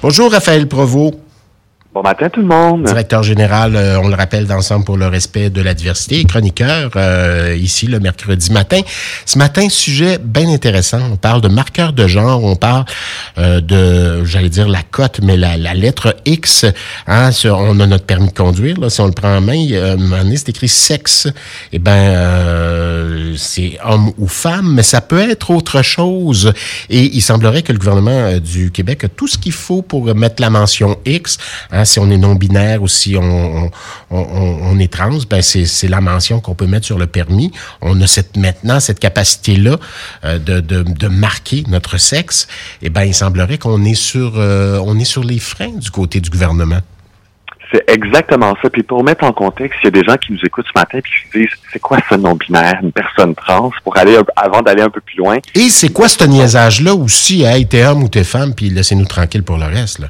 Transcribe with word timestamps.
Bonjour 0.00 0.32
Raphaël 0.32 0.66
Provost. 0.68 1.16
Bon 1.94 2.00
matin 2.00 2.30
tout 2.30 2.40
le 2.40 2.46
monde. 2.46 2.84
Directeur 2.84 3.22
général, 3.22 3.76
euh, 3.76 4.00
on 4.00 4.08
le 4.08 4.14
rappelle, 4.14 4.46
d'Ensemble 4.46 4.82
pour 4.82 4.96
le 4.96 5.08
respect 5.08 5.50
de 5.50 5.60
la 5.60 5.74
diversité, 5.74 6.24
chroniqueur 6.24 6.92
euh, 6.96 7.54
ici 7.54 7.86
le 7.86 8.00
mercredi 8.00 8.50
matin. 8.50 8.80
Ce 9.26 9.36
matin, 9.36 9.68
sujet 9.68 10.16
bien 10.16 10.48
intéressant. 10.48 11.00
On 11.12 11.16
parle 11.18 11.42
de 11.42 11.48
marqueurs 11.48 11.92
de 11.92 12.06
genre, 12.06 12.42
on 12.44 12.56
parle 12.56 12.86
euh, 13.36 13.60
de, 13.60 14.24
j'allais 14.24 14.48
dire 14.48 14.68
la 14.68 14.82
cote, 14.82 15.20
mais 15.22 15.36
la, 15.36 15.58
la 15.58 15.74
lettre 15.74 16.16
X. 16.24 16.64
Hein, 17.06 17.28
on 17.44 17.78
a 17.78 17.86
notre 17.86 18.06
permis 18.06 18.28
de 18.28 18.32
conduire, 18.32 18.80
là, 18.80 18.88
si 18.88 19.02
on 19.02 19.06
le 19.06 19.12
prend 19.12 19.36
en 19.36 19.42
main, 19.42 19.62
donné, 19.98 20.36
c'est 20.38 20.48
écrit 20.48 20.68
sexe. 20.68 21.28
Eh 21.74 21.78
ben, 21.78 23.34
c'est 23.36 23.76
homme 23.84 24.12
ou 24.16 24.28
femme, 24.28 24.76
mais 24.76 24.82
ça 24.82 25.02
peut 25.02 25.20
être 25.30 25.50
autre 25.50 25.82
chose. 25.82 26.54
Et 26.88 27.14
il 27.14 27.20
semblerait 27.20 27.60
que 27.60 27.72
le 27.72 27.78
gouvernement 27.78 28.38
du 28.38 28.70
Québec 28.70 29.04
a 29.04 29.08
tout 29.08 29.28
ce 29.28 29.36
qu'il 29.36 29.52
faut 29.52 29.82
pour 29.82 30.14
mettre 30.14 30.40
la 30.40 30.48
mention 30.48 30.96
X. 31.04 31.36
Hein, 31.70 31.81
si 31.84 31.98
on 31.98 32.10
est 32.10 32.16
non-binaire 32.16 32.82
ou 32.82 32.88
si 32.88 33.16
on, 33.16 33.70
on, 34.10 34.78
est 34.78 34.92
trans, 34.92 35.18
ben 35.28 35.42
c'est 35.42 35.88
la 35.88 36.00
mention 36.00 36.40
qu'on 36.40 36.54
peut 36.54 36.66
mettre 36.66 36.86
sur 36.86 36.98
le 36.98 37.06
permis. 37.06 37.52
On 37.80 38.00
a 38.00 38.06
cette, 38.06 38.36
maintenant 38.36 38.80
cette 38.80 38.98
capacité-là 38.98 39.76
euh, 40.24 40.38
de, 40.38 40.60
de, 40.60 40.82
de, 40.82 41.08
marquer 41.08 41.64
notre 41.68 41.98
sexe. 41.98 42.48
Et 42.80 42.86
eh 42.86 42.90
ben 42.90 43.04
il 43.04 43.14
semblerait 43.14 43.58
qu'on 43.58 43.84
est 43.84 43.94
sur 43.94 44.34
euh, 44.36 44.80
on 44.84 44.98
est 44.98 45.04
sur 45.04 45.24
les 45.24 45.38
freins 45.38 45.76
du 45.76 45.90
côté 45.90 46.20
du 46.20 46.30
gouvernement. 46.30 46.80
C'est 47.72 47.84
exactement 47.88 48.54
ça. 48.62 48.68
Puis 48.68 48.82
pour 48.82 49.02
mettre 49.02 49.24
en 49.24 49.32
contexte, 49.32 49.78
il 49.82 49.86
y 49.86 49.88
a 49.88 49.90
des 49.90 50.04
gens 50.04 50.16
qui 50.16 50.32
nous 50.32 50.40
écoutent 50.44 50.66
ce 50.66 50.78
matin 50.78 50.98
et 50.98 51.02
qui 51.02 51.10
se 51.10 51.38
disent 51.38 51.58
c'est 51.72 51.78
quoi 51.78 51.98
ce 52.08 52.14
non-binaire, 52.16 52.78
une 52.82 52.92
personne 52.92 53.34
trans, 53.34 53.70
pour 53.82 53.96
aller 53.96 54.18
avant 54.36 54.60
d'aller 54.60 54.82
un 54.82 54.90
peu 54.90 55.00
plus 55.00 55.16
loin. 55.16 55.38
Et 55.54 55.70
c'est 55.70 55.88
quoi 55.88 56.08
ce 56.08 56.22
niaisage-là 56.24 56.94
aussi, 56.94 57.42
hey, 57.42 57.66
t'es 57.66 57.84
homme 57.84 58.02
ou 58.02 58.08
t'es 58.08 58.24
femme, 58.24 58.54
puis 58.54 58.68
laissez-nous 58.68 59.06
tranquille 59.06 59.42
pour 59.42 59.56
le 59.56 59.64
reste, 59.64 60.00
là. 60.00 60.08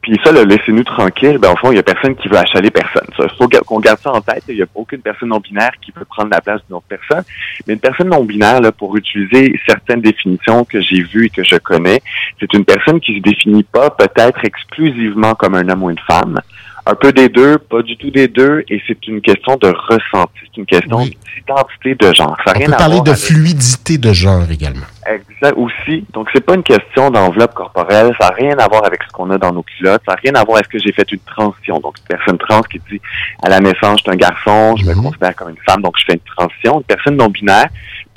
Puis 0.00 0.18
ça, 0.24 0.32
le 0.32 0.44
laissez-nous 0.44 0.84
tranquille, 0.84 1.38
ben 1.38 1.52
au 1.52 1.56
fond, 1.56 1.70
il 1.70 1.76
y 1.76 1.78
a 1.78 1.82
personne 1.82 2.16
qui 2.16 2.28
veut 2.28 2.36
achaler 2.36 2.70
personne. 2.70 3.06
Il 3.18 3.28
faut 3.36 3.48
qu'on 3.66 3.80
garde 3.80 3.98
ça 4.00 4.12
en 4.12 4.20
tête. 4.20 4.44
Il 4.48 4.56
n'y 4.56 4.62
a 4.62 4.66
aucune 4.74 5.00
personne 5.00 5.28
non 5.28 5.40
binaire 5.40 5.72
qui 5.80 5.92
peut 5.92 6.04
prendre 6.04 6.30
la 6.30 6.40
place 6.40 6.60
d'une 6.66 6.76
autre 6.76 6.86
personne. 6.88 7.24
Mais 7.66 7.74
une 7.74 7.80
personne 7.80 8.08
non 8.08 8.24
binaire, 8.24 8.60
là, 8.60 8.72
pour 8.72 8.96
utiliser 8.96 9.58
certaines 9.66 10.00
définitions 10.00 10.64
que 10.64 10.80
j'ai 10.80 11.02
vues 11.02 11.26
et 11.26 11.30
que 11.30 11.44
je 11.44 11.56
connais, 11.56 12.00
c'est 12.40 12.52
une 12.54 12.64
personne 12.64 13.00
qui 13.00 13.16
se 13.16 13.22
définit 13.22 13.64
pas 13.64 13.90
peut-être 13.90 14.44
exclusivement 14.44 15.34
comme 15.34 15.54
un 15.54 15.68
homme 15.68 15.82
ou 15.82 15.90
une 15.90 16.00
femme, 16.06 16.40
un 16.88 16.94
peu 16.94 17.12
des 17.12 17.28
deux, 17.28 17.58
pas 17.58 17.82
du 17.82 17.98
tout 17.98 18.10
des 18.10 18.28
deux, 18.28 18.64
et 18.70 18.80
c'est 18.86 19.06
une 19.06 19.20
question 19.20 19.56
de 19.56 19.68
ressenti, 19.68 20.38
c'est 20.42 20.56
une 20.56 20.64
question 20.64 21.00
d'identité 21.00 21.94
de 21.94 22.14
genre. 22.14 22.34
Ça 22.46 22.54
On 22.56 22.60
peut 22.60 22.70
parler 22.70 23.00
de 23.02 23.12
fluidité 23.12 23.98
de 23.98 24.10
genre 24.14 24.50
également. 24.50 24.86
Exact, 25.06 25.54
aussi. 25.56 26.06
Donc, 26.14 26.28
c'est 26.34 26.40
pas 26.40 26.54
une 26.54 26.62
question 26.62 27.10
d'enveloppe 27.10 27.52
corporelle, 27.52 28.14
ça 28.18 28.30
n'a 28.30 28.34
rien 28.34 28.58
à 28.58 28.66
voir 28.68 28.86
avec 28.86 29.02
ce 29.02 29.12
qu'on 29.12 29.30
a 29.30 29.36
dans 29.36 29.52
nos 29.52 29.62
culottes, 29.62 30.00
ça 30.06 30.12
n'a 30.14 30.20
rien 30.22 30.34
à 30.34 30.44
voir 30.44 30.56
avec 30.56 30.66
ce 30.66 30.70
que 30.70 30.78
j'ai 30.78 30.92
fait 30.92 31.10
une 31.12 31.20
transition. 31.20 31.78
Donc, 31.78 31.98
une 31.98 32.16
personne 32.16 32.38
trans 32.38 32.62
qui 32.62 32.80
dit, 32.90 33.00
à 33.42 33.50
la 33.50 33.60
naissance, 33.60 33.98
je 33.98 34.02
suis 34.04 34.10
un 34.10 34.16
garçon, 34.16 34.74
je 34.78 34.86
me 34.86 34.94
mhm. 34.94 35.02
considère 35.02 35.36
comme 35.36 35.50
une 35.50 35.62
femme, 35.68 35.82
donc 35.82 35.94
je 35.98 36.06
fais 36.06 36.14
une 36.14 36.34
transition. 36.36 36.78
Une 36.78 36.84
personne 36.84 37.16
non-binaire 37.16 37.68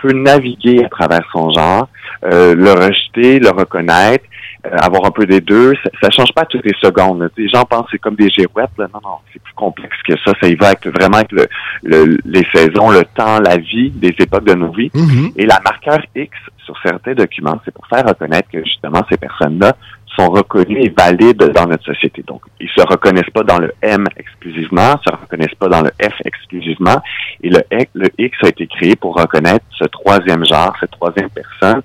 peut 0.02 0.13
naviguer 0.13 0.83
à 0.85 0.89
travers 0.89 1.23
son 1.31 1.52
genre, 1.52 1.88
euh, 2.25 2.55
le 2.55 2.71
rejeter, 2.71 3.39
le 3.39 3.49
reconnaître, 3.49 4.25
euh, 4.66 4.77
avoir 4.77 5.05
un 5.05 5.11
peu 5.11 5.25
des 5.25 5.41
deux, 5.41 5.73
ça, 5.83 5.89
ça 6.03 6.09
change 6.11 6.31
pas 6.33 6.45
toutes 6.45 6.66
les 6.66 6.75
secondes. 6.80 7.30
Les 7.35 7.49
gens 7.49 7.63
pensent 7.66 7.85
que 7.85 7.91
c'est 7.93 7.97
comme 7.97 8.16
des 8.16 8.30
girouettes. 8.30 8.69
Là. 8.77 8.88
Non, 8.93 8.99
non, 9.03 9.16
c'est 9.33 9.41
plus 9.41 9.53
complexe 9.53 9.95
que 10.08 10.13
ça. 10.23 10.33
Ça 10.39 10.47
y 10.47 10.55
va 10.55 10.67
avec, 10.67 10.85
vraiment 10.85 11.17
avec 11.17 11.31
le, 11.31 12.17
les 12.25 12.45
saisons, 12.53 12.91
le 12.91 13.03
temps, 13.16 13.39
la 13.39 13.58
vie, 13.58 13.89
des 13.89 14.13
époques 14.19 14.45
de 14.45 14.53
nos 14.53 14.71
vies. 14.71 14.91
Mm-hmm. 14.93 15.33
Et 15.38 15.45
la 15.45 15.59
marqueur 15.63 15.99
X 16.15 16.31
sur 16.63 16.75
certains 16.83 17.13
documents, 17.13 17.59
c'est 17.65 17.73
pour 17.73 17.88
faire 17.88 18.05
reconnaître 18.05 18.49
que 18.49 18.63
justement 18.63 19.02
ces 19.09 19.17
personnes-là 19.17 19.75
sont 20.17 20.30
reconnues 20.30 20.81
et 20.84 20.90
valides 20.90 21.52
dans 21.56 21.67
notre 21.67 21.86
société. 21.86 22.23
Donc, 22.23 22.42
ils 22.59 22.70
se 22.70 22.82
reconnaissent 22.82 23.30
pas 23.33 23.44
dans 23.44 23.60
le 23.60 23.73
M 23.82 24.05
exclusivement, 24.17 24.99
se 25.05 25.11
reconnaissent 25.11 25.55
pas 25.55 25.70
dans 25.70 25.82
le 25.82 25.92
F 26.02 26.14
exclusivement, 26.26 27.02
et 27.42 27.49
le, 27.49 27.61
le 27.94 28.10
X 28.17 28.38
a 28.44 28.50
été 28.50 28.67
créé 28.67 28.95
pour 28.95 29.16
reconnaître 29.16 29.66
ce 29.77 29.86
troisième 29.86 30.45
genre, 30.45 30.76
cette 30.80 30.92
troisième 30.92 31.30
personne, 31.30 31.82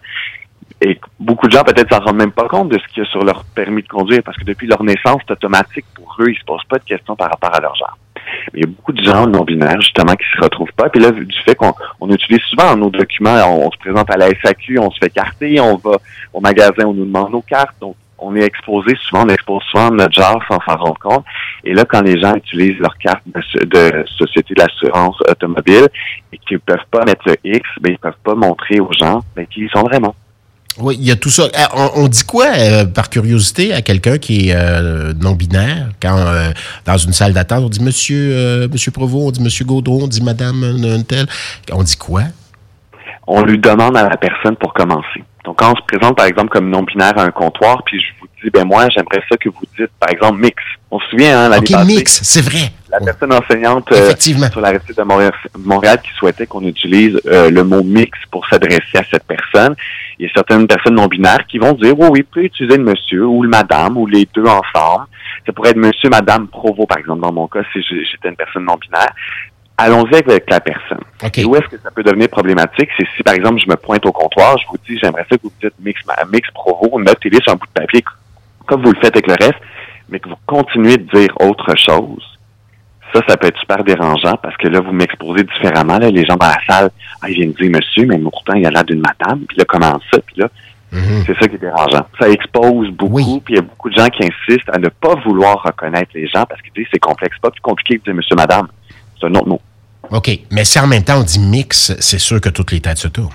et 0.80 0.98
beaucoup 1.18 1.46
de 1.46 1.52
gens 1.52 1.64
peut-être 1.64 1.92
s'en 1.92 2.04
rendent 2.04 2.18
même 2.18 2.32
pas 2.32 2.48
compte 2.48 2.68
de 2.68 2.78
ce 2.78 2.86
qu'il 2.92 3.02
y 3.02 3.06
a 3.06 3.08
sur 3.08 3.24
leur 3.24 3.44
permis 3.44 3.82
de 3.82 3.88
conduire 3.88 4.20
parce 4.22 4.36
que 4.36 4.44
depuis 4.44 4.66
leur 4.66 4.82
naissance, 4.82 5.22
c'est 5.26 5.32
automatique 5.32 5.86
pour 5.94 6.14
eux, 6.20 6.30
ils 6.30 6.38
se 6.38 6.44
posent 6.44 6.64
pas 6.68 6.78
de 6.78 6.84
questions 6.84 7.16
par 7.16 7.30
rapport 7.30 7.54
à 7.54 7.60
leur 7.60 7.74
genre. 7.74 7.96
Mais 8.52 8.60
il 8.60 8.60
y 8.60 8.64
a 8.64 8.66
beaucoup 8.66 8.92
de 8.92 9.02
gens 9.02 9.26
non-binaires, 9.26 9.80
justement, 9.80 10.14
qui 10.14 10.26
se 10.36 10.42
retrouvent 10.42 10.72
pas. 10.76 10.90
Puis 10.90 11.00
là, 11.00 11.12
du 11.12 11.38
fait 11.44 11.54
qu'on 11.54 11.72
on 12.00 12.10
utilise 12.10 12.42
souvent 12.42 12.76
nos 12.76 12.90
documents, 12.90 13.36
on, 13.46 13.70
se 13.70 13.78
présente 13.78 14.10
à 14.10 14.16
la 14.16 14.28
SAQ, 14.42 14.78
on 14.78 14.90
se 14.90 14.98
fait 14.98 15.10
carter, 15.10 15.60
on 15.60 15.76
va 15.76 15.96
au 16.32 16.40
magasin, 16.40 16.84
on 16.84 16.92
nous 16.92 17.06
demande 17.06 17.30
nos 17.30 17.42
cartes. 17.42 17.76
Donc, 17.80 17.96
on 18.18 18.34
est 18.36 18.42
exposé 18.42 18.94
souvent, 19.02 19.24
on 19.24 19.28
expose 19.28 19.62
souvent 19.70 19.90
notre 19.90 20.14
genre 20.14 20.42
sans 20.48 20.58
s'en 20.66 20.76
rendre 20.76 20.98
compte. 20.98 21.24
Et 21.64 21.74
là, 21.74 21.84
quand 21.84 22.02
les 22.02 22.20
gens 22.20 22.34
utilisent 22.34 22.78
leur 22.78 22.96
carte 22.98 23.22
de, 23.26 24.04
société 24.18 24.54
d'assurance 24.54 25.16
automobile 25.28 25.88
et 26.32 26.38
qu'ils 26.38 26.60
peuvent 26.60 26.78
pas 26.90 27.04
mettre 27.04 27.22
le 27.26 27.36
X, 27.44 27.68
ben, 27.80 27.92
ils 27.92 27.98
peuvent 27.98 28.14
pas 28.24 28.34
montrer 28.34 28.80
aux 28.80 28.92
gens 28.92 29.20
ben, 29.34 29.46
qui 29.46 29.60
ils 29.60 29.70
sont 29.70 29.82
vraiment. 29.82 30.14
Oui, 30.78 30.96
il 31.00 31.06
y 31.06 31.10
a 31.10 31.16
tout 31.16 31.30
ça. 31.30 31.48
Eh, 31.54 31.76
on, 31.94 32.06
dit 32.06 32.24
quoi, 32.24 32.48
euh, 32.54 32.84
par 32.84 33.08
curiosité, 33.08 33.72
à 33.72 33.80
quelqu'un 33.80 34.18
qui 34.18 34.50
est 34.50 34.54
euh, 34.54 35.14
non-binaire, 35.14 35.88
quand 36.02 36.18
euh, 36.18 36.50
dans 36.84 36.98
une 36.98 37.14
salle 37.14 37.32
d'attente, 37.32 37.64
on 37.64 37.68
dit 37.70 37.82
Monsieur, 37.82 38.68
Monsieur 38.70 38.90
Provost, 38.90 39.26
on 39.26 39.30
dit 39.30 39.42
Monsieur 39.42 39.64
Gaudreau, 39.64 40.02
on 40.02 40.06
dit 40.06 40.22
Madame 40.22 40.62
Untel. 40.62 41.26
On 41.72 41.82
dit 41.82 41.96
quoi? 41.96 42.24
On 43.26 43.42
lui 43.42 43.58
demande 43.58 43.96
à 43.96 44.08
la 44.08 44.16
personne 44.16 44.56
pour 44.56 44.72
commencer. 44.72 45.24
Donc, 45.44 45.58
quand 45.58 45.72
on 45.72 45.76
se 45.76 45.82
présente, 45.82 46.16
par 46.16 46.26
exemple, 46.26 46.48
comme 46.48 46.70
non-binaire 46.70 47.18
à 47.18 47.22
un 47.22 47.30
comptoir, 47.30 47.82
puis 47.84 48.00
je 48.00 48.06
vous 48.20 48.26
dis, 48.42 48.50
ben 48.50 48.64
moi, 48.64 48.88
j'aimerais 48.88 49.22
ça 49.28 49.36
que 49.36 49.48
vous 49.48 49.64
dites, 49.78 49.90
par 50.00 50.10
exemple, 50.10 50.38
mix. 50.40 50.62
On 50.90 50.98
se 50.98 51.08
souvient, 51.08 51.38
hein, 51.38 51.48
la 51.48 51.58
OK, 51.58 51.70
mix, 51.84 52.20
c'est 52.22 52.42
vrai. 52.42 52.72
La 52.90 52.98
personne 53.00 53.32
enseignante 53.32 53.92
sur 53.92 54.60
la 54.60 54.70
réussite 54.70 54.96
de 54.96 55.02
Montréal, 55.58 56.00
qui 56.02 56.10
souhaitait 56.18 56.46
qu'on 56.46 56.62
utilise 56.62 57.20
le 57.24 57.62
mot 57.62 57.82
mix 57.82 58.18
pour 58.30 58.46
s'adresser 58.48 58.98
à 58.98 59.04
cette 59.10 59.24
personne 59.24 59.74
il 60.18 60.26
y 60.26 60.28
a 60.28 60.32
certaines 60.34 60.66
personnes 60.66 60.94
non 60.94 61.06
binaires 61.06 61.46
qui 61.46 61.58
vont 61.58 61.72
dire 61.72 61.98
oui, 61.98 62.08
oui, 62.10 62.22
peut 62.22 62.44
utiliser 62.44 62.78
le 62.78 62.84
monsieur 62.84 63.26
ou 63.26 63.42
le 63.42 63.48
madame 63.48 63.96
ou 63.96 64.06
les 64.06 64.26
deux 64.34 64.46
ensemble. 64.46 65.06
Ça 65.44 65.52
pourrait 65.52 65.70
être 65.70 65.76
monsieur, 65.76 66.08
madame, 66.08 66.48
provo, 66.48 66.86
par 66.86 66.98
exemple, 66.98 67.20
dans 67.20 67.32
mon 67.32 67.46
cas, 67.46 67.60
si 67.72 67.82
j'étais 67.82 68.28
une 68.28 68.36
personne 68.36 68.64
non 68.64 68.76
binaire. 68.80 69.12
Allons-y 69.78 70.14
avec 70.16 70.50
la 70.50 70.60
personne. 70.60 71.04
Et 71.36 71.44
où 71.44 71.54
est-ce 71.54 71.66
que 71.66 71.78
ça 71.82 71.90
peut 71.90 72.02
devenir 72.02 72.28
problématique? 72.28 72.88
C'est 72.96 73.06
si, 73.16 73.22
par 73.22 73.34
exemple, 73.34 73.60
je 73.60 73.68
me 73.68 73.76
pointe 73.76 74.04
au 74.06 74.12
comptoir, 74.12 74.56
je 74.58 74.66
vous 74.68 74.78
dis, 74.88 74.98
j'aimerais 74.98 75.26
ça 75.28 75.36
que 75.36 75.42
vous 75.42 75.52
dites 75.62 75.74
mix, 75.80 76.00
mix 76.32 76.50
provo, 76.52 76.98
notez-les 76.98 77.40
sur 77.42 77.52
un 77.52 77.56
bout 77.56 77.66
de 77.66 77.80
papier, 77.80 78.02
comme 78.66 78.82
vous 78.82 78.92
le 78.92 79.00
faites 79.00 79.14
avec 79.14 79.26
le 79.26 79.34
reste, 79.34 79.60
mais 80.08 80.18
que 80.18 80.28
vous 80.28 80.38
continuez 80.46 80.96
de 80.96 81.18
dire 81.18 81.30
autre 81.40 81.76
chose 81.76 82.36
ça, 83.16 83.20
ça 83.28 83.36
peut 83.36 83.48
être 83.48 83.58
super 83.58 83.82
dérangeant 83.84 84.36
parce 84.42 84.56
que 84.56 84.68
là, 84.68 84.80
vous 84.80 84.92
m'exposez 84.92 85.44
différemment. 85.44 85.98
Là, 85.98 86.10
les 86.10 86.24
gens 86.24 86.36
dans 86.36 86.46
la 86.46 86.58
salle, 86.66 86.90
ah, 87.22 87.28
ils 87.28 87.34
viennent 87.34 87.52
dire 87.52 87.70
monsieur, 87.70 88.06
mais 88.06 88.18
pourtant, 88.18 88.54
il 88.54 88.62
y 88.62 88.66
a 88.66 88.70
l'air 88.70 88.84
d'une 88.84 89.00
madame. 89.00 89.44
Puis 89.46 89.58
là, 89.58 89.64
comment 89.66 89.98
ça? 90.12 90.20
Puis 90.26 90.36
là, 90.36 90.48
mhm. 90.92 91.24
c'est 91.26 91.38
ça 91.38 91.48
qui 91.48 91.54
est 91.54 91.58
dérangeant. 91.58 92.06
Ça 92.20 92.28
expose 92.28 92.90
beaucoup. 92.90 93.40
Puis 93.40 93.54
il 93.54 93.56
y 93.56 93.58
a 93.58 93.62
beaucoup 93.62 93.90
de 93.90 93.96
gens 93.96 94.08
qui 94.08 94.24
insistent 94.24 94.70
à 94.72 94.78
ne 94.78 94.88
pas 94.88 95.14
vouloir 95.24 95.62
reconnaître 95.62 96.10
les 96.14 96.26
gens 96.26 96.44
parce 96.44 96.60
qu'ils 96.62 96.72
disent 96.72 96.86
c'est 96.92 96.98
complexe, 96.98 97.36
pas 97.40 97.50
plus 97.50 97.60
compliqué 97.60 97.94
que 97.94 98.00
de 98.00 98.04
dire 98.06 98.14
monsieur, 98.14 98.36
madame. 98.36 98.68
C'est 99.20 99.26
un 99.26 99.34
autre 99.34 99.48
mot. 99.48 99.60
OK. 100.10 100.30
Mais 100.50 100.64
si 100.64 100.78
en 100.78 100.86
même 100.86 101.04
temps 101.04 101.18
on 101.18 101.24
dit 101.24 101.38
mix, 101.38 101.94
c'est 102.00 102.18
sûr 102.18 102.40
que 102.40 102.48
toutes 102.48 102.72
les 102.72 102.80
têtes 102.80 102.98
se 102.98 103.08
tournent. 103.08 103.30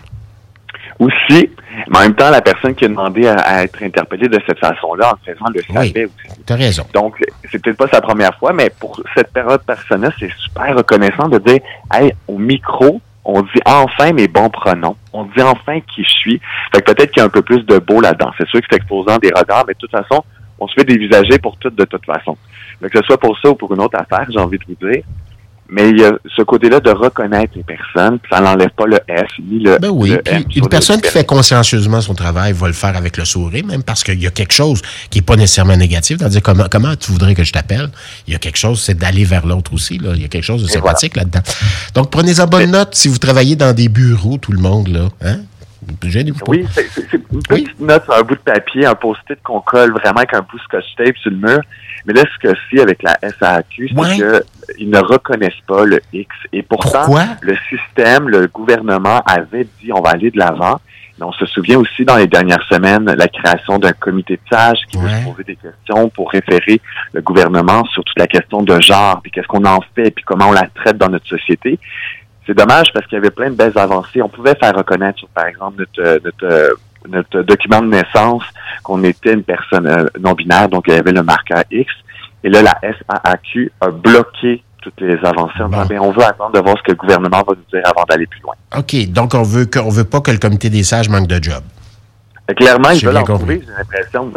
Aussi, 0.99 1.49
mais 1.87 1.97
en 1.97 2.01
même 2.01 2.15
temps, 2.15 2.29
la 2.29 2.41
personne 2.41 2.75
qui 2.75 2.85
a 2.85 2.87
demandé 2.87 3.27
à, 3.27 3.63
être 3.63 3.81
interpellée 3.81 4.27
de 4.27 4.39
cette 4.45 4.59
façon-là, 4.59 5.13
en 5.13 5.25
faisant 5.25 5.45
le 5.53 5.61
savait 5.73 6.05
aussi. 6.05 6.41
Tu 6.45 6.53
as 6.53 6.55
raison. 6.55 6.85
Donc, 6.93 7.23
c'est 7.49 7.59
peut-être 7.61 7.77
pas 7.77 7.87
sa 7.87 8.01
première 8.01 8.35
fois, 8.37 8.53
mais 8.53 8.69
pour 8.69 9.01
cette 9.15 9.33
période 9.33 9.63
personnelle, 9.63 10.13
c'est 10.19 10.31
super 10.37 10.75
reconnaissant 10.75 11.27
de 11.27 11.39
dire, 11.39 11.59
hey, 11.91 12.13
au 12.27 12.37
micro, 12.37 13.01
on 13.23 13.41
dit 13.41 13.61
enfin 13.65 14.13
mes 14.13 14.27
bons 14.27 14.49
pronoms. 14.49 14.95
On 15.13 15.23
dit 15.23 15.41
enfin 15.41 15.79
qui 15.81 16.03
je 16.03 16.09
suis. 16.09 16.41
Fait 16.73 16.81
que 16.81 16.91
peut-être 16.91 17.11
qu'il 17.11 17.21
y 17.21 17.23
a 17.23 17.25
un 17.25 17.29
peu 17.29 17.41
plus 17.41 17.63
de 17.65 17.77
beau 17.79 18.01
là-dedans. 18.01 18.31
C'est 18.37 18.47
sûr 18.47 18.59
que 18.61 18.67
c'est 18.69 18.77
exposant 18.77 19.17
des 19.17 19.31
regards, 19.35 19.65
mais 19.67 19.73
de 19.73 19.79
toute 19.79 19.91
façon, 19.91 20.23
on 20.59 20.67
se 20.67 20.73
fait 20.73 20.85
dévisager 20.85 21.37
pour 21.39 21.57
tout 21.57 21.69
de 21.69 21.85
toute 21.85 22.05
façon. 22.05 22.37
que 22.81 22.89
ce 22.93 23.03
soit 23.03 23.19
pour 23.19 23.37
ça 23.39 23.49
ou 23.49 23.55
pour 23.55 23.73
une 23.73 23.81
autre 23.81 23.97
affaire, 23.99 24.25
j'ai 24.29 24.39
envie 24.39 24.57
de 24.57 24.65
vous 24.67 24.87
dire, 24.87 25.03
mais 25.71 25.89
il 25.89 25.99
y 25.99 26.03
a 26.03 26.11
ce 26.35 26.41
côté-là 26.41 26.81
de 26.81 26.91
reconnaître 26.91 27.53
les 27.55 27.63
personnes, 27.63 28.19
ça 28.29 28.41
n'enlève 28.41 28.71
pas 28.71 28.85
le 28.85 28.97
F 28.97 29.31
ni 29.41 29.59
le, 29.59 29.77
ben 29.79 29.89
oui, 29.89 30.13
M. 30.25 30.43
Une 30.53 30.67
personne 30.67 30.99
qui 30.99 31.09
fait 31.09 31.25
consciencieusement 31.25 32.01
son 32.01 32.13
travail 32.13 32.51
va 32.51 32.67
le 32.67 32.73
faire 32.73 32.95
avec 32.97 33.15
le 33.17 33.23
sourire, 33.23 33.65
même 33.65 33.81
parce 33.81 34.03
qu'il 34.03 34.21
y 34.21 34.27
a 34.27 34.31
quelque 34.31 34.53
chose 34.53 34.81
qui 35.09 35.19
n'est 35.19 35.25
pas 35.25 35.37
nécessairement 35.37 35.77
négatif. 35.77 36.17
C'est-à-dire, 36.19 36.41
comment, 36.41 36.65
comment 36.69 36.95
tu 36.95 37.11
voudrais 37.11 37.35
que 37.35 37.43
je 37.43 37.53
t'appelle? 37.53 37.89
Il 38.27 38.33
y 38.33 38.35
a 38.35 38.39
quelque 38.39 38.57
chose, 38.57 38.81
c'est 38.81 38.97
d'aller 38.97 39.23
vers 39.23 39.47
l'autre 39.47 39.73
aussi. 39.73 39.97
Là. 39.97 40.11
Il 40.15 40.21
y 40.21 40.25
a 40.25 40.27
quelque 40.27 40.43
chose 40.43 40.61
de 40.61 40.67
sympathique 40.67 41.15
là-dedans. 41.15 41.41
Donc, 41.95 42.11
prenez-en 42.11 42.47
bonne 42.47 42.71
note 42.71 42.93
si 42.93 43.07
vous 43.07 43.17
travaillez 43.17 43.55
dans 43.55 43.73
des 43.73 43.87
bureaux, 43.87 44.37
tout 44.37 44.51
le 44.51 44.59
monde. 44.59 44.89
là. 44.89 45.07
Hein? 45.21 45.39
Oui, 46.47 46.65
c'est 46.73 47.13
une 47.13 47.41
petite 47.41 47.79
note 47.79 48.03
sur 48.03 48.13
un 48.13 48.21
bout 48.21 48.35
de 48.35 48.39
papier, 48.39 48.85
un 48.85 48.95
post-it 48.95 49.41
qu'on 49.43 49.61
colle 49.61 49.91
vraiment 49.91 50.19
avec 50.19 50.33
un 50.33 50.41
bout 50.41 50.57
de 50.57 50.63
scotch 50.63 50.95
tape 50.97 51.17
sur 51.17 51.31
le 51.31 51.37
mur. 51.37 51.59
Mais 52.05 52.13
là, 52.13 52.23
ce 52.33 52.47
que 52.47 52.55
c'est 52.69 52.81
avec 52.81 53.03
la 53.03 53.17
SAQ, 53.21 53.89
c'est 53.89 54.75
qu'ils 54.75 54.89
ne 54.89 54.99
reconnaissent 54.99 55.53
pas 55.67 55.85
le 55.85 55.99
X. 56.13 56.27
Et 56.53 56.61
pourtant, 56.63 57.05
le 57.41 57.55
système, 57.69 58.29
le 58.29 58.47
gouvernement 58.47 59.21
avait 59.25 59.67
dit 59.81 59.91
on 59.93 60.01
va 60.01 60.11
aller 60.11 60.31
de 60.31 60.37
l'avant. 60.37 60.79
On 61.23 61.31
se 61.31 61.45
souvient 61.45 61.77
aussi 61.77 62.03
dans 62.03 62.17
les 62.17 62.25
dernières 62.25 62.63
semaines 62.67 63.05
la 63.05 63.27
création 63.27 63.77
d'un 63.77 63.91
comité 63.91 64.37
de 64.37 64.55
sages 64.55 64.79
qui 64.89 64.97
veut 64.97 65.07
se 65.07 65.23
poser 65.23 65.43
des 65.43 65.55
questions 65.55 66.09
pour 66.09 66.31
référer 66.31 66.81
le 67.13 67.21
gouvernement 67.21 67.85
sur 67.85 68.03
toute 68.03 68.17
la 68.17 68.25
question 68.25 68.63
de 68.63 68.81
genre, 68.81 69.21
puis 69.21 69.31
qu'est-ce 69.31 69.45
qu'on 69.45 69.65
en 69.65 69.81
fait, 69.95 70.09
puis 70.09 70.23
comment 70.25 70.49
on 70.49 70.51
la 70.51 70.67
traite 70.73 70.97
dans 70.97 71.09
notre 71.09 71.27
société. 71.27 71.77
C'est 72.51 72.57
dommage 72.57 72.87
parce 72.93 73.05
qu'il 73.05 73.15
y 73.15 73.19
avait 73.19 73.31
plein 73.31 73.49
de 73.49 73.55
belles 73.55 73.77
avancées. 73.77 74.21
On 74.21 74.27
pouvait 74.27 74.55
faire 74.55 74.75
reconnaître, 74.75 75.19
par 75.33 75.45
exemple, 75.45 75.79
notre, 75.79 76.21
notre, 76.21 76.77
notre 77.07 77.41
document 77.43 77.81
de 77.81 77.87
naissance 77.87 78.43
qu'on 78.83 79.01
était 79.05 79.31
une 79.31 79.43
personne 79.43 79.87
euh, 79.87 80.05
non 80.19 80.33
binaire, 80.33 80.67
donc 80.67 80.83
il 80.87 80.93
y 80.93 80.97
avait 80.97 81.13
le 81.13 81.23
marqueur 81.23 81.63
X. 81.71 81.89
Et 82.43 82.49
là, 82.49 82.61
la 82.61 82.77
SAAQ 82.81 83.71
a 83.79 83.87
bloqué 83.89 84.63
toutes 84.81 84.99
les 84.99 85.17
avancées. 85.23 85.61
on 85.61 86.11
veut 86.11 86.23
attendre 86.23 86.51
de 86.51 86.59
voir 86.59 86.75
ce 86.77 86.83
que 86.83 86.91
le 86.91 86.97
gouvernement 86.97 87.37
va 87.37 87.53
nous 87.53 87.65
dire 87.71 87.83
avant 87.85 88.03
d'aller 88.09 88.27
plus 88.27 88.41
loin. 88.41 88.55
OK. 88.77 89.09
Donc, 89.13 89.33
on 89.33 89.43
veut 89.43 89.65
qu'on 89.65 89.89
veut 89.89 90.03
pas 90.03 90.19
que 90.19 90.31
le 90.31 90.37
comité 90.37 90.69
des 90.69 90.83
sages 90.83 91.07
manque 91.07 91.27
de 91.27 91.41
job. 91.41 91.63
Clairement, 92.57 92.89
ils 92.89 93.05
veulent 93.05 93.15
en 93.15 93.23
trouver, 93.23 93.61
j'ai 93.65 93.71
l'impression. 93.77 94.29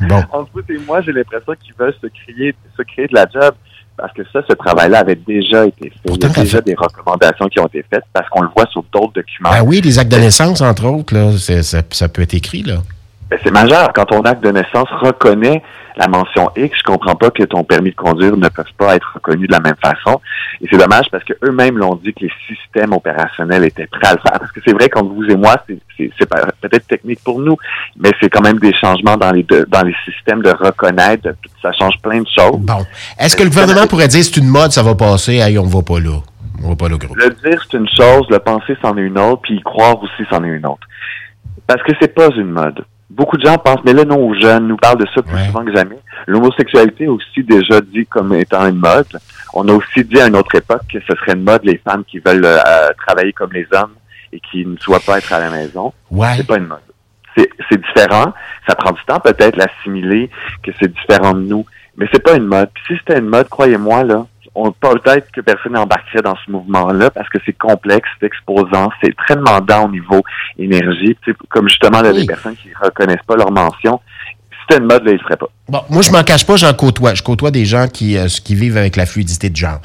bon. 0.00 0.24
Entre 0.32 0.50
vous 0.52 0.62
et 0.68 0.78
moi, 0.84 1.00
j'ai 1.02 1.12
l'impression 1.12 1.52
qu'ils 1.62 1.74
veulent 1.78 1.94
se 2.02 2.08
créer, 2.08 2.56
se 2.76 2.82
créer 2.82 3.06
de 3.06 3.14
la 3.14 3.26
job 3.32 3.54
parce 3.96 4.12
que 4.12 4.22
ça, 4.32 4.40
ce 4.48 4.54
travail-là 4.54 5.00
avait 5.00 5.16
déjà 5.16 5.66
été 5.66 5.90
fait. 5.90 6.12
Il 6.14 6.22
y 6.22 6.26
a 6.26 6.28
déjà 6.28 6.60
des 6.60 6.74
recommandations 6.74 7.46
qui 7.46 7.60
ont 7.60 7.66
été 7.66 7.84
faites 7.90 8.04
parce 8.12 8.28
qu'on 8.28 8.42
le 8.42 8.48
voit 8.54 8.66
sur 8.70 8.84
d'autres 8.92 9.12
documents. 9.14 9.50
Ah 9.52 9.64
oui, 9.64 9.80
les 9.80 9.98
actes 9.98 10.12
de 10.12 10.18
naissance, 10.18 10.60
entre 10.60 10.86
autres, 10.86 11.14
là, 11.14 11.32
ça, 11.62 11.82
ça 11.90 12.08
peut 12.08 12.22
être 12.22 12.34
écrit, 12.34 12.62
là. 12.62 12.82
Ben, 13.30 13.38
c'est 13.42 13.50
majeur. 13.50 13.92
Quand 13.92 14.04
ton 14.04 14.20
acte 14.20 14.42
de 14.42 14.50
naissance 14.50 14.88
reconnaît 15.00 15.62
la 15.96 16.06
mention 16.08 16.50
X, 16.56 16.78
je 16.78 16.82
comprends 16.84 17.16
pas 17.16 17.30
que 17.30 17.42
ton 17.42 17.64
permis 17.64 17.90
de 17.90 17.96
conduire 17.96 18.36
ne 18.36 18.48
peut 18.48 18.62
pas 18.76 18.94
être 18.94 19.12
reconnu 19.14 19.46
de 19.46 19.52
la 19.52 19.60
même 19.60 19.76
façon. 19.82 20.20
Et 20.60 20.66
c'est 20.70 20.76
dommage 20.76 21.06
parce 21.10 21.24
queux 21.24 21.50
mêmes 21.50 21.78
l'ont 21.78 21.96
dit 21.96 22.12
que 22.12 22.24
les 22.24 22.32
systèmes 22.46 22.92
opérationnels 22.92 23.64
étaient 23.64 23.86
prêts 23.86 24.08
à 24.08 24.12
le 24.12 24.20
faire. 24.20 24.38
Parce 24.38 24.52
que 24.52 24.60
c'est 24.64 24.72
vrai, 24.72 24.88
comme 24.88 25.08
vous 25.08 25.24
et 25.24 25.36
moi, 25.36 25.56
c'est 25.66 26.28
peut-être 26.60 26.86
technique 26.86 27.20
pour 27.24 27.40
nous, 27.40 27.56
mais 27.98 28.10
c'est 28.20 28.28
quand 28.28 28.42
même 28.42 28.58
des 28.58 28.74
changements 28.74 29.16
dans 29.16 29.32
les 29.32 29.44
dans 29.68 29.82
les 29.82 29.94
systèmes 30.04 30.42
de 30.42 30.50
reconnaître. 30.50 31.28
Ça 31.62 31.72
change 31.72 31.94
plein 32.02 32.20
de 32.20 32.28
choses. 32.28 32.60
Bon. 32.60 32.84
Est-ce 33.18 33.34
que 33.34 33.42
le 33.42 33.48
gouvernement 33.48 33.86
pourrait 33.86 34.08
dire 34.08 34.22
c'est 34.22 34.36
une 34.36 34.48
mode, 34.48 34.72
ça 34.72 34.82
va 34.82 34.94
passer, 34.94 35.40
aïe, 35.40 35.58
on 35.58 35.64
va 35.64 35.82
pas 35.82 35.98
là? 35.98 36.20
On 36.62 36.70
va 36.70 36.76
pas 36.76 36.88
là, 36.88 36.96
gros. 36.96 37.14
Le 37.14 37.30
dire, 37.30 37.62
c'est 37.68 37.76
une 37.76 37.88
chose, 37.88 38.26
le 38.30 38.38
penser, 38.38 38.76
c'en 38.82 38.96
est 38.96 39.02
une 39.02 39.18
autre, 39.18 39.42
puis 39.42 39.56
y 39.56 39.62
croire 39.62 40.00
aussi, 40.02 40.24
c'en 40.30 40.42
est 40.44 40.48
une 40.48 40.66
autre. 40.66 40.86
Parce 41.66 41.82
que 41.82 41.92
c'est 42.00 42.14
pas 42.14 42.28
une 42.36 42.50
mode 42.50 42.84
beaucoup 43.10 43.36
de 43.36 43.46
gens 43.46 43.58
pensent, 43.58 43.80
mais 43.84 43.92
là, 43.92 44.04
nos 44.04 44.34
jeunes 44.34 44.68
nous 44.68 44.76
parlent 44.76 44.98
de 44.98 45.06
ça 45.14 45.22
plus 45.22 45.38
souvent 45.46 45.64
que 45.64 45.74
jamais. 45.74 45.98
L'homosexualité 46.26 47.04
est 47.04 47.08
aussi 47.08 47.42
déjà 47.42 47.80
dit 47.80 48.06
comme 48.06 48.34
étant 48.34 48.66
une 48.66 48.76
mode. 48.78 49.06
On 49.54 49.68
a 49.68 49.72
aussi 49.72 50.04
dit 50.04 50.20
à 50.20 50.26
une 50.26 50.36
autre 50.36 50.54
époque 50.54 50.82
que 50.92 50.98
ce 51.00 51.16
serait 51.16 51.32
une 51.32 51.44
mode 51.44 51.64
les 51.64 51.78
femmes 51.78 52.04
qui 52.04 52.18
veulent 52.18 52.44
euh, 52.44 52.88
travailler 53.06 53.32
comme 53.32 53.52
les 53.52 53.66
hommes 53.72 53.94
et 54.32 54.40
qui 54.40 54.66
ne 54.66 54.76
soient 54.78 55.00
pas 55.00 55.18
être 55.18 55.32
à 55.32 55.40
la 55.40 55.50
maison. 55.50 55.92
Ouais. 56.10 56.34
C'est 56.36 56.46
pas 56.46 56.58
une 56.58 56.66
mode. 56.66 56.78
C'est 57.36 57.76
différent. 57.76 58.32
Ça 58.66 58.74
prend 58.74 58.92
du 58.92 59.04
temps 59.06 59.20
peut-être 59.20 59.56
l'assimiler 59.56 60.30
que 60.62 60.70
c'est 60.80 60.90
différent 60.90 61.34
de 61.34 61.40
nous, 61.40 61.66
mais 61.98 62.06
c'est 62.10 62.22
pas 62.22 62.34
une 62.34 62.46
mode. 62.46 62.70
si 62.86 62.94
c'était 62.96 63.18
une 63.18 63.28
mode, 63.28 63.48
croyez-moi 63.48 64.04
là, 64.04 64.26
on 64.56 64.72
peut-être 64.72 65.30
que 65.30 65.42
personne 65.42 65.72
n'embarquerait 65.72 66.22
dans 66.22 66.36
ce 66.44 66.50
mouvement-là 66.50 67.10
parce 67.10 67.28
que 67.28 67.38
c'est 67.44 67.52
complexe, 67.52 68.08
c'est 68.18 68.26
exposant, 68.26 68.90
c'est 69.02 69.14
très 69.14 69.36
demandant 69.36 69.84
au 69.84 69.90
niveau 69.90 70.22
énergie. 70.58 71.16
comme 71.50 71.68
justement 71.68 72.00
là, 72.00 72.10
les 72.10 72.24
personnes 72.24 72.56
qui 72.56 72.70
reconnaissent 72.74 73.26
pas 73.26 73.36
leur 73.36 73.52
mention, 73.52 74.00
là, 74.70 75.00
il 75.06 75.18
ferait 75.18 75.36
pas. 75.36 75.48
Bon, 75.68 75.82
moi, 75.90 76.02
je 76.02 76.10
m'en 76.10 76.22
cache 76.22 76.44
pas, 76.44 76.56
j'en 76.56 76.72
côtoie. 76.74 77.14
Je 77.14 77.22
côtoie 77.22 77.50
des 77.50 77.64
gens 77.64 77.88
qui, 77.88 78.16
euh, 78.16 78.28
qui 78.28 78.54
vivent 78.54 78.76
avec 78.76 78.96
la 78.96 79.06
fluidité 79.06 79.50
de 79.50 79.56
genre. 79.56 79.80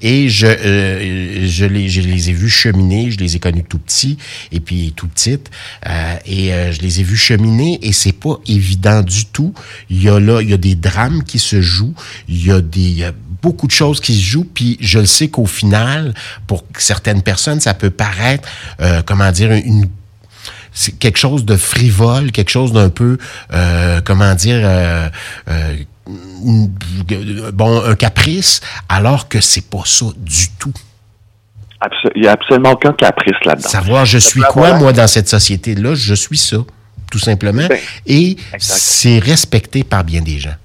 Et 0.00 0.28
je, 0.28 0.46
euh, 0.46 1.46
je, 1.46 1.64
les, 1.64 1.88
je 1.88 2.00
les 2.00 2.30
ai 2.30 2.32
vus 2.32 2.48
cheminer, 2.48 3.10
je 3.10 3.18
les 3.18 3.36
ai 3.36 3.38
connus 3.38 3.64
tout 3.64 3.78
petits 3.78 4.18
et 4.52 4.60
puis 4.60 4.92
tout 4.96 5.08
petites. 5.08 5.50
Euh, 5.86 6.16
et 6.26 6.50
je 6.72 6.80
les 6.80 7.00
ai 7.00 7.02
vus 7.02 7.16
cheminer 7.16 7.78
et 7.82 7.92
c'est 7.92 8.12
pas 8.12 8.38
évident 8.46 9.02
du 9.02 9.26
tout. 9.26 9.52
Il 9.90 10.02
y 10.02 10.08
a 10.08 10.18
là, 10.18 10.40
il 10.40 10.50
y 10.50 10.54
a 10.54 10.58
des 10.58 10.74
drames 10.74 11.22
qui 11.22 11.38
se 11.38 11.60
jouent, 11.60 11.94
il 12.28 12.46
y 12.46 12.50
a 12.50 12.60
des, 12.60 12.80
y 12.80 13.04
a 13.04 13.12
beaucoup 13.42 13.66
de 13.66 13.72
choses 13.72 14.00
qui 14.00 14.14
se 14.14 14.22
jouent, 14.22 14.48
puis 14.52 14.78
je 14.80 14.98
le 14.98 15.06
sais 15.06 15.28
qu'au 15.28 15.46
final, 15.46 16.14
pour 16.46 16.64
certaines 16.78 17.22
personnes, 17.22 17.60
ça 17.60 17.74
peut 17.74 17.90
paraître, 17.90 18.48
comment 19.04 19.30
dire, 19.30 19.52
une 19.52 19.86
c'est 20.76 20.98
quelque 20.98 21.16
chose 21.16 21.46
de 21.46 21.56
frivole, 21.56 22.30
quelque 22.32 22.50
chose 22.50 22.72
d'un 22.72 22.90
peu, 22.90 23.16
euh, 23.54 24.00
comment 24.04 24.34
dire, 24.34 24.60
euh, 24.62 25.08
euh, 25.48 25.76
bon, 27.52 27.82
un 27.82 27.94
caprice, 27.94 28.60
alors 28.90 29.26
que 29.28 29.40
c'est 29.40 29.70
pas 29.70 29.82
ça 29.86 30.04
du 30.18 30.50
tout. 30.58 30.74
il 32.14 32.22
n'y 32.22 32.28
a 32.28 32.32
absolument 32.32 32.72
aucun 32.72 32.92
caprice 32.92 33.36
là-dedans. 33.44 33.68
Savoir 33.68 34.04
je 34.04 34.18
suis 34.18 34.42
quoi, 34.42 34.74
moi, 34.74 34.92
dans 34.92 35.06
cette 35.06 35.30
société-là, 35.30 35.94
je 35.94 36.12
suis 36.12 36.36
ça, 36.36 36.58
tout 37.10 37.18
simplement. 37.18 37.66
Ben, 37.68 37.78
Et 38.06 38.36
c'est 38.58 39.18
respecté 39.18 39.82
par 39.82 40.04
bien 40.04 40.20
des 40.20 40.38
gens 40.38 40.56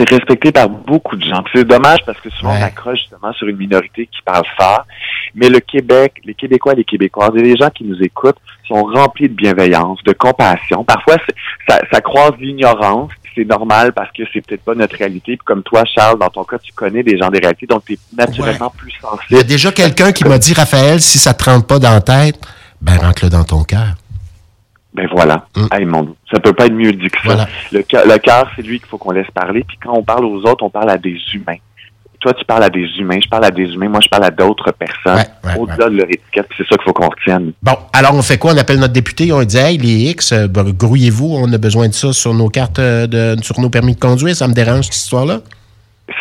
c'est 0.00 0.14
respecté 0.14 0.50
par 0.50 0.68
beaucoup 0.68 1.16
de 1.16 1.24
gens. 1.24 1.44
C'est 1.54 1.64
dommage 1.64 1.98
parce 2.06 2.18
que 2.20 2.30
souvent 2.30 2.52
on 2.58 2.62
accroche 2.62 3.00
justement 3.00 3.32
sur 3.34 3.46
une 3.48 3.56
minorité 3.56 4.06
qui 4.06 4.22
parle 4.24 4.44
fort. 4.56 4.86
Mais 5.34 5.48
le 5.48 5.60
Québec, 5.60 6.14
les 6.24 6.34
Québécois 6.34 6.72
et 6.72 6.76
les 6.76 6.84
Québécoises 6.84 7.32
et 7.36 7.42
les 7.42 7.56
gens 7.56 7.68
qui 7.70 7.84
nous 7.84 8.00
écoutent 8.02 8.38
sont 8.66 8.82
remplis 8.82 9.28
de 9.28 9.34
bienveillance, 9.34 9.98
de 10.04 10.12
compassion. 10.12 10.84
Parfois, 10.84 11.16
ça, 11.68 11.80
ça 11.92 12.00
croise 12.00 12.32
l'ignorance. 12.40 13.10
C'est 13.34 13.44
normal 13.44 13.92
parce 13.92 14.10
que 14.12 14.22
c'est 14.32 14.44
peut-être 14.44 14.64
pas 14.64 14.74
notre 14.74 14.96
réalité. 14.96 15.36
Puis 15.36 15.44
comme 15.44 15.62
toi, 15.62 15.84
Charles, 15.84 16.18
dans 16.18 16.30
ton 16.30 16.44
cas, 16.44 16.58
tu 16.58 16.72
connais 16.72 17.02
des 17.02 17.18
gens 17.18 17.28
des 17.28 17.38
réalités, 17.38 17.66
donc 17.66 17.84
tu 17.84 17.92
es 17.92 17.98
naturellement 18.16 18.72
plus 18.76 18.92
sensible. 19.00 19.26
Il 19.30 19.36
y 19.36 19.40
a 19.40 19.44
déjà 19.44 19.70
quelqu'un 19.70 20.12
qui 20.12 20.24
m'a 20.24 20.38
dit, 20.38 20.54
Raphaël, 20.54 21.00
si 21.00 21.18
ça 21.18 21.34
te 21.34 21.44
rentre 21.44 21.66
pas 21.66 21.78
dans 21.78 21.92
la 21.92 22.00
tête, 22.00 22.40
ben 22.80 22.96
rentre-le 22.96 23.28
dans 23.28 23.44
ton 23.44 23.62
cœur. 23.64 23.94
Ben 24.94 25.06
voilà. 25.12 25.46
Mm. 25.56 25.66
Hey, 25.72 25.84
mon, 25.84 26.16
ça 26.32 26.40
peut 26.40 26.52
pas 26.52 26.66
être 26.66 26.74
mieux 26.74 26.92
dit 26.92 27.08
que 27.08 27.18
ça. 27.28 27.46
Le, 27.72 27.78
le 27.78 28.18
cœur, 28.18 28.50
c'est 28.56 28.62
lui 28.62 28.78
qu'il 28.78 28.88
faut 28.88 28.98
qu'on 28.98 29.12
laisse 29.12 29.30
parler. 29.32 29.64
Puis 29.66 29.78
quand 29.82 29.96
on 29.96 30.02
parle 30.02 30.24
aux 30.24 30.40
autres, 30.42 30.64
on 30.64 30.70
parle 30.70 30.90
à 30.90 30.98
des 30.98 31.16
humains. 31.32 31.58
Toi, 32.20 32.34
tu 32.34 32.44
parles 32.44 32.64
à 32.64 32.68
des 32.68 32.84
humains, 32.98 33.18
je 33.22 33.28
parle 33.30 33.46
à 33.46 33.50
des 33.50 33.62
humains, 33.62 33.88
moi, 33.88 34.00
je 34.02 34.08
parle 34.10 34.24
à 34.24 34.30
d'autres 34.30 34.72
personnes. 34.72 35.24
Au-delà 35.58 35.88
de 35.88 35.96
leur 35.96 36.06
étiquette, 36.06 36.48
c'est 36.54 36.64
ça 36.68 36.76
qu'il 36.76 36.84
faut 36.84 36.92
qu'on 36.92 37.08
retienne. 37.08 37.52
Bon, 37.62 37.72
alors 37.94 38.14
on 38.14 38.20
fait 38.20 38.36
quoi? 38.36 38.52
On 38.52 38.58
appelle 38.58 38.78
notre 38.78 38.92
député, 38.92 39.32
on 39.32 39.42
dit 39.42 39.56
Hey, 39.56 39.78
les 39.78 40.10
X, 40.10 40.32
euh, 40.32 40.46
grouillez-vous, 40.46 41.34
on 41.38 41.50
a 41.50 41.56
besoin 41.56 41.88
de 41.88 41.94
ça 41.94 42.12
sur 42.12 42.34
nos 42.34 42.50
cartes, 42.50 42.78
euh, 42.78 43.06
de, 43.06 43.42
sur 43.42 43.58
nos 43.58 43.70
permis 43.70 43.94
de 43.94 44.00
conduire. 44.00 44.36
Ça 44.36 44.46
me 44.48 44.52
dérange, 44.52 44.84
cette 44.84 44.96
histoire-là? 44.96 45.40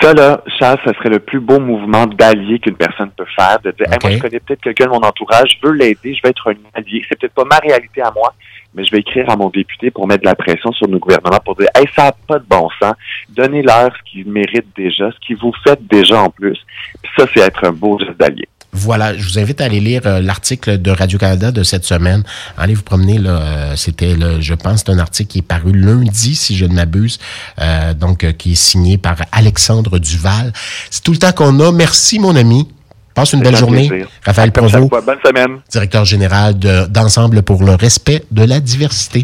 Ça, 0.01 0.13
là, 0.13 0.43
Charles, 0.59 0.79
ça 0.85 0.93
serait 0.93 1.09
le 1.09 1.19
plus 1.19 1.39
beau 1.39 1.59
mouvement 1.59 2.05
d'allié 2.05 2.59
qu'une 2.59 2.75
personne 2.75 3.09
peut 3.11 3.25
faire, 3.35 3.59
de 3.63 3.71
dire, 3.71 3.87
moi, 4.01 4.11
je 4.11 4.19
connais 4.19 4.39
peut-être 4.39 4.61
quelqu'un 4.61 4.85
de 4.85 4.91
mon 4.91 4.97
entourage, 4.97 5.57
je 5.59 5.67
veux 5.67 5.73
l'aider, 5.73 6.13
je 6.13 6.21
vais 6.23 6.29
être 6.29 6.49
un 6.49 6.55
allié. 6.73 7.03
C'est 7.09 7.19
peut-être 7.19 7.33
pas 7.33 7.45
ma 7.45 7.57
réalité 7.57 8.01
à 8.01 8.11
moi, 8.11 8.33
mais 8.73 8.83
je 8.85 8.91
vais 8.91 8.99
écrire 8.99 9.29
à 9.29 9.35
mon 9.35 9.49
député 9.49 9.89
pour 9.89 10.07
mettre 10.07 10.21
de 10.21 10.27
la 10.27 10.35
pression 10.35 10.71
sur 10.73 10.87
nos 10.87 10.99
gouvernements 10.99 11.39
pour 11.43 11.55
dire, 11.55 11.69
hey, 11.75 11.87
ça 11.95 12.05
n'a 12.05 12.11
pas 12.27 12.39
de 12.39 12.45
bon 12.47 12.69
sens. 12.81 12.93
Donnez-leur 13.29 13.91
ce 13.95 14.11
qu'ils 14.11 14.29
méritent 14.29 14.75
déjà, 14.75 15.11
ce 15.11 15.19
qu'ils 15.25 15.37
vous 15.37 15.53
faites 15.63 15.85
déjà 15.87 16.21
en 16.21 16.29
plus. 16.29 16.59
Puis 17.01 17.11
ça, 17.17 17.25
c'est 17.33 17.41
être 17.41 17.65
un 17.65 17.71
beau 17.71 17.97
geste 17.99 18.17
d'allié. 18.19 18.47
Voilà, 18.71 19.17
je 19.17 19.23
vous 19.23 19.39
invite 19.39 19.61
à 19.61 19.65
aller 19.65 19.79
lire 19.79 20.01
euh, 20.05 20.21
l'article 20.21 20.79
de 20.79 20.91
Radio-Canada 20.91 21.51
de 21.51 21.63
cette 21.63 21.85
semaine. 21.85 22.23
Allez 22.57 22.75
vous 22.75 22.83
promener, 22.83 23.17
là. 23.17 23.29
Euh, 23.29 23.75
c'était, 23.75 24.15
je 24.39 24.53
pense, 24.53 24.83
c'est 24.85 24.91
un 24.91 24.99
article 24.99 25.29
qui 25.29 25.39
est 25.39 25.43
paru 25.43 25.71
lundi, 25.73 26.35
si 26.35 26.55
je 26.55 26.65
ne 26.65 26.73
m'abuse, 26.73 27.17
euh, 27.59 27.93
donc 27.95 28.31
qui 28.37 28.51
est 28.51 28.55
signé 28.55 28.97
par 28.97 29.17
Alexandre 29.31 29.97
Duval. 29.97 30.53
C'est 30.91 31.03
tout 31.03 31.11
le 31.11 31.17
temps 31.17 31.31
qu'on 31.31 31.59
a. 31.59 31.71
Merci, 31.71 32.19
mon 32.19 32.35
ami. 32.35 32.67
Passe 33.15 33.33
une 33.33 33.41
belle 33.41 33.57
journée. 33.57 34.05
Raphaël 34.23 34.51
Provo, 34.51 34.87
bonne 34.87 35.17
semaine. 35.25 35.57
directeur 35.69 36.05
général 36.05 36.57
d'Ensemble 36.57 37.41
pour 37.41 37.63
le 37.63 37.73
respect 37.73 38.23
de 38.31 38.43
la 38.43 38.59
diversité. 38.59 39.17